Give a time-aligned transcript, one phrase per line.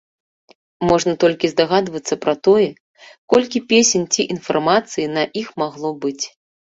[0.91, 2.67] Можна толькі здагадвацца пра тое,
[3.35, 6.25] колькі песень ці інфармацыі на іх магло быць.